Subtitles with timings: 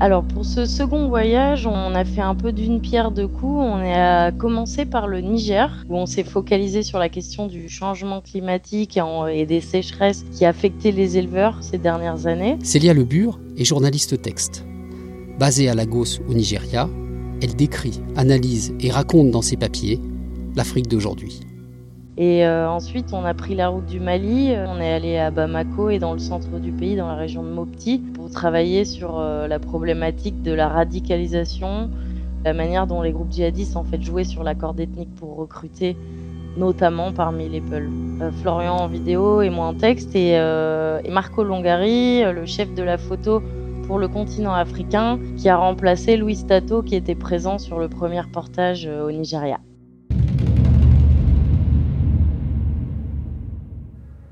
[0.00, 3.60] Pour ce second voyage, on a fait un peu d'une pierre deux coups.
[3.60, 8.22] On a commencé par le Niger, où on s'est focalisé sur la question du changement
[8.22, 8.98] climatique
[9.30, 12.56] et des sécheresses qui affectaient les éleveurs ces dernières années.
[12.62, 14.64] Célia Lebure est journaliste texte.
[15.38, 16.88] Basée à Lagos, au Nigeria,
[17.42, 20.00] elle décrit, analyse et raconte dans ses papiers
[20.56, 21.40] l'Afrique d'aujourd'hui.
[22.22, 24.52] Et euh, ensuite, on a pris la route du Mali.
[24.54, 27.48] On est allé à Bamako et dans le centre du pays, dans la région de
[27.48, 31.88] Mopti, pour travailler sur euh, la problématique de la radicalisation,
[32.44, 35.96] la manière dont les groupes djihadistes en fait jouaient sur la corde ethnique pour recruter,
[36.58, 37.88] notamment parmi les Peuls.
[38.20, 42.82] Euh, Florian en vidéo et moi en texte et, et Marco Longari, le chef de
[42.82, 43.42] la photo
[43.86, 48.20] pour le continent africain, qui a remplacé Louis Tato qui était présent sur le premier
[48.20, 49.58] reportage au Nigeria.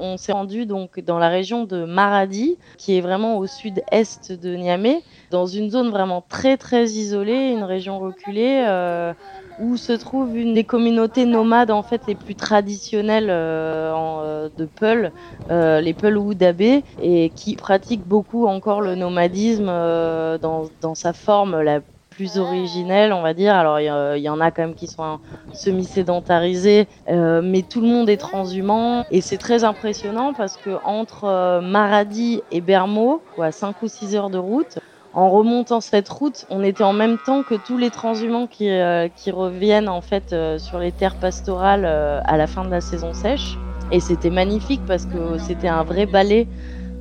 [0.00, 4.54] On s'est rendu donc dans la région de Maradi, qui est vraiment au sud-est de
[4.56, 8.64] Niamey, dans une zone vraiment très très isolée, une région reculée.
[8.66, 9.12] Euh,
[9.58, 14.64] où se trouve une des communautés nomades en fait les plus traditionnelles euh, euh, de
[14.64, 15.12] Peul,
[15.50, 21.80] les Peul Oudabé, et qui pratiquent beaucoup encore le nomadisme dans, sa forme la
[22.20, 23.54] plus originelles, on va dire.
[23.54, 25.20] Alors, il y, en a quand même qui sont
[25.54, 29.06] semi-sédentarisés, euh, mais tout le monde est transhumant.
[29.10, 34.16] Et c'est très impressionnant parce que entre euh, Maradi et Bermo, à 5 ou 6
[34.16, 34.80] heures de route,
[35.14, 39.08] en remontant cette route, on était en même temps que tous les transhumants qui, euh,
[39.16, 43.56] qui reviennent en fait sur les terres pastorales à la fin de la saison sèche.
[43.92, 46.46] Et c'était magnifique parce que c'était un vrai ballet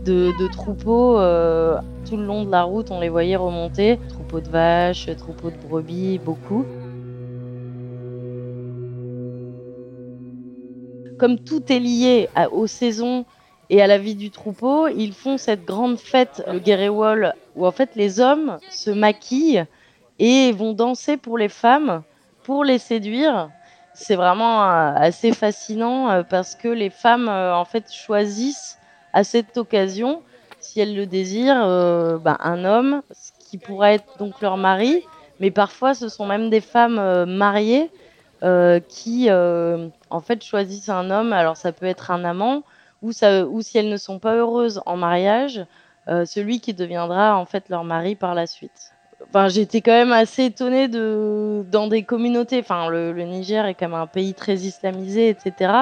[0.06, 1.20] de, de troupeaux
[2.10, 4.00] tout le long de la route, on les voyait remonter.
[4.38, 6.64] De vaches, troupeaux de brebis, beaucoup.
[11.18, 13.26] Comme tout est lié aux saisons
[13.72, 17.72] et à la vie du troupeau, ils font cette grande fête, le Guéréwol, où en
[17.72, 19.66] fait les hommes se maquillent
[20.20, 22.04] et vont danser pour les femmes,
[22.44, 23.50] pour les séduire.
[23.94, 28.78] C'est vraiment euh, assez fascinant euh, parce que les femmes euh, en fait choisissent
[29.12, 30.22] à cette occasion
[30.60, 33.02] si elles le désirent, bah, un homme
[33.50, 35.04] qui pourrait être donc leur mari,
[35.40, 37.90] mais parfois ce sont même des femmes euh, mariées
[38.44, 41.34] euh, qui en fait choisissent un homme.
[41.34, 42.64] Alors ça peut être un amant
[43.02, 45.66] ou, ça, ou si elles ne sont pas heureuses en mariage,
[46.26, 48.94] celui qui deviendra en fait leur mari par la suite.
[49.28, 52.60] Enfin, j'étais quand même assez étonnée de dans des communautés.
[52.60, 55.74] Enfin, le, le, Niger est quand même un pays très islamisé, etc.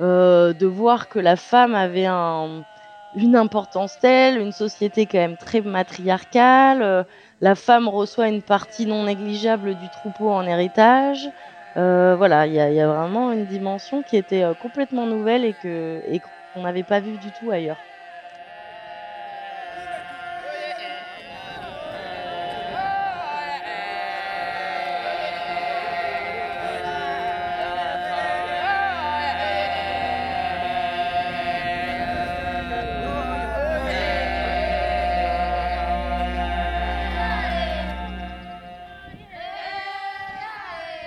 [0.00, 2.64] de voir que la femme avait un
[3.12, 6.82] une importance telle, une société quand même très matriarcale.
[6.82, 7.04] Euh,
[7.40, 11.30] la femme reçoit une partie non négligeable du troupeau en héritage.
[11.76, 15.54] Euh, voilà, il y, y, a vraiment une dimension qui était euh, complètement nouvelle et
[15.54, 17.91] que et qu'on n'avait pas vue du tout ailleurs.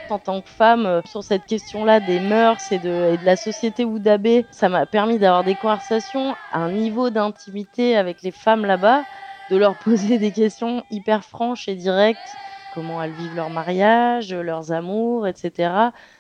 [0.10, 4.46] En tant que femme euh, sur cette question-là des mœurs et de, la société Oudabé.
[4.52, 9.04] Ça m'a permis d'avoir des conversations à un niveau d'intimité avec les femmes là-bas,
[9.50, 12.36] de leur poser des questions hyper franches et directes
[12.74, 15.72] comment elles vivent leur mariage, leurs amours, etc.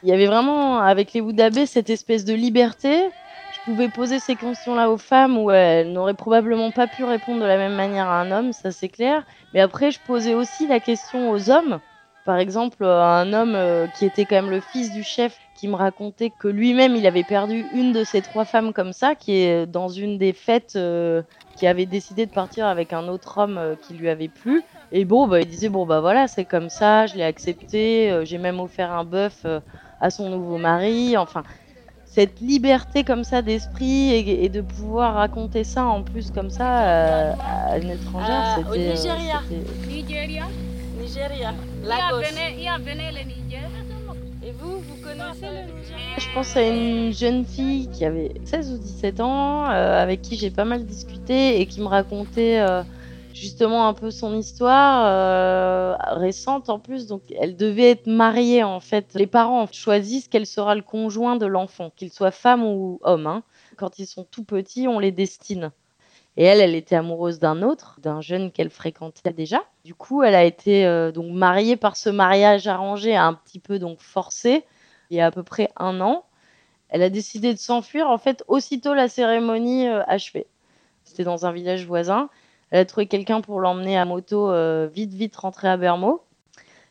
[0.04, 3.10] Il y avait vraiment, avec les Oudabé, cette espèce de liberté.
[3.54, 7.46] Je pouvais poser ces questions-là aux femmes où elles n'auraient probablement pas pu répondre de
[7.46, 9.24] la même manière à un homme, ça c'est clair.
[9.54, 11.82] Mais après, je posais aussi la question aux hommes
[12.26, 15.68] par exemple, euh, un homme euh, qui était quand même le fils du chef qui
[15.68, 19.34] me racontait que lui-même il avait perdu une de ses trois femmes comme ça, qui
[19.34, 21.22] est dans une des fêtes, euh,
[21.56, 24.64] qui avait décidé de partir avec un autre homme qui lui avait plu.
[24.92, 28.40] Et bon, bah, il disait bon bah voilà, c'est comme ça, je l'ai accepté, j'ai
[28.40, 29.46] même offert un bœuf
[30.02, 31.16] à son nouveau mari.
[31.16, 31.44] Enfin,
[32.06, 37.30] cette liberté comme ça d'esprit et, de pouvoir raconter ça en plus comme ça
[37.70, 38.96] à une étrangère, c'était.
[41.06, 41.54] Nigeria.
[41.84, 42.80] Nigeria.
[44.44, 48.74] Et vous, vous connaissez le Nigeria Je pense à une jeune fille qui avait 16
[48.74, 52.82] ou 17 ans, euh, avec qui j'ai pas mal discuté et qui me racontait euh,
[53.36, 57.06] justement un peu son histoire euh, récente en plus.
[57.06, 59.14] Donc, elle devait être mariée en fait.
[59.14, 63.28] Les parents choisissent quel sera le conjoint de l'enfant, qu'il soit femme ou homme.
[63.28, 63.44] Hein.
[63.78, 65.72] Quand ils sont tout petits, on les destine.
[66.38, 69.64] Et elle, elle était amoureuse d'un autre, d'un jeune qu'elle fréquentait déjà.
[69.86, 73.80] Du coup, elle a été euh, donc mariée par ce mariage arrangé, un petit peu
[73.80, 74.66] donc forcé,
[75.10, 76.26] il y a à peu près un an.
[76.90, 80.48] Elle a décidé de s'enfuir, en fait, aussitôt la cérémonie euh, achevée.
[81.04, 82.30] C'était dans un village voisin.
[82.72, 84.52] Elle a trouvé quelqu'un pour l'emmener à moto
[84.88, 86.24] vite, vite rentrer à Bermo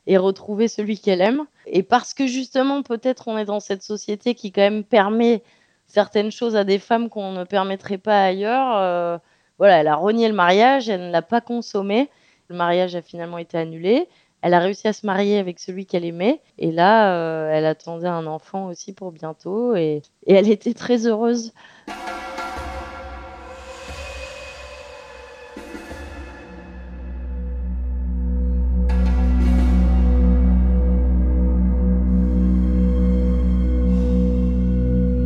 [0.06, 1.44] et retrouver celui qu'elle aime.
[1.66, 5.42] Et parce que justement, peut-être on est dans cette société qui quand même permet
[5.86, 9.20] certaines choses à des femmes qu'on ne permettrait pas ailleurs.
[9.58, 12.10] Voilà, elle a renié le mariage, elle ne l'a pas consommé.
[12.48, 14.08] Le mariage a finalement été annulé.
[14.42, 16.40] Elle a réussi à se marier avec celui qu'elle aimait.
[16.58, 19.76] Et là, euh, elle attendait un enfant aussi pour bientôt.
[19.76, 21.52] Et, elle était très heureuse.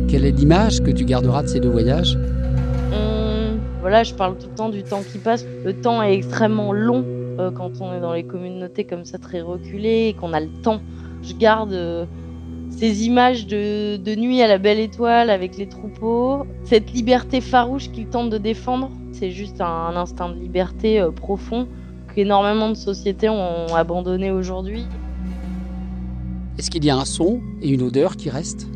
[0.07, 2.15] Quelle est l'image que tu garderas de ces deux voyages?
[3.81, 5.45] Voilà, je parle tout le temps du temps qui passe.
[5.63, 7.05] Le temps est extrêmement long
[7.39, 10.49] euh, quand on est dans les communautés comme ça, très reculées, et qu'on a le
[10.61, 10.81] temps.
[11.23, 12.05] Je garde euh,
[12.69, 18.07] ces images de, nuit à la belle étoile avec les troupeaux, cette liberté farouche qu'ils
[18.07, 18.91] tentent de défendre.
[19.13, 21.67] C'est juste un, instinct de liberté euh, profond
[22.13, 24.85] qu'énormément de sociétés ont abandonné aujourd'hui.
[26.57, 28.67] Est-ce qu'il y a un son et une odeur qui restent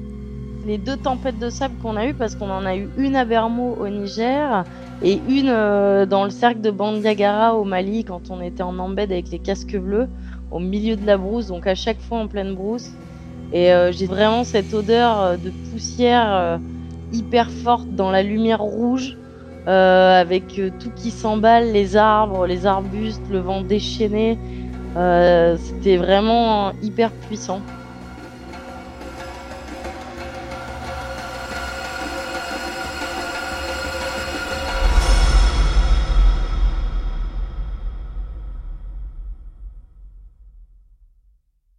[0.65, 3.25] les deux tempêtes de sable qu'on a eues, parce qu'on en a eu une à
[3.25, 4.63] Bermo au Niger
[5.01, 9.11] et une euh, dans le cercle de Bandiagara au Mali quand on était en embed
[9.11, 10.07] avec les casques bleus
[10.51, 12.91] au milieu de la brousse, donc à chaque fois en pleine brousse.
[13.51, 16.59] Et euh, j'ai vraiment cette odeur euh, de poussière
[17.11, 19.17] hyper forte dans la lumière rouge,
[19.65, 24.37] avec tout qui s'emballe, les arbres, les arbustes, le vent déchaîné.
[24.95, 27.61] C'était vraiment hyper puissant.